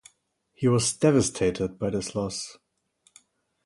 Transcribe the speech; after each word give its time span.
He 0.55 0.67
was 0.67 0.93
devastated 0.93 1.77
by 1.77 1.91
this 1.91 2.15
loss. 2.15 2.57